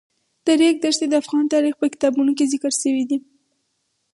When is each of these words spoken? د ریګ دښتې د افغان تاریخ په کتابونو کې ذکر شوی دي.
د 0.45 0.47
ریګ 0.59 0.75
دښتې 0.83 1.05
د 1.09 1.13
افغان 1.21 1.45
تاریخ 1.53 1.73
په 1.79 1.85
کتابونو 1.93 2.31
کې 2.37 2.49
ذکر 2.53 2.71
شوی 2.81 3.03
دي. 3.09 3.17